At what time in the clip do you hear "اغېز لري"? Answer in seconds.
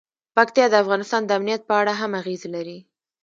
2.21-2.77